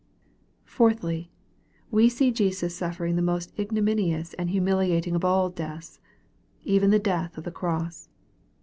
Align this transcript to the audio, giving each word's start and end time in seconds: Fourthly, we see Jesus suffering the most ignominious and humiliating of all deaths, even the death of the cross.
Fourthly, 0.65 1.29
we 1.91 2.09
see 2.09 2.31
Jesus 2.31 2.75
suffering 2.75 3.15
the 3.17 3.21
most 3.21 3.53
ignominious 3.59 4.33
and 4.33 4.49
humiliating 4.49 5.13
of 5.13 5.23
all 5.23 5.51
deaths, 5.51 5.99
even 6.63 6.89
the 6.89 6.97
death 6.97 7.37
of 7.37 7.43
the 7.43 7.51
cross. 7.51 8.09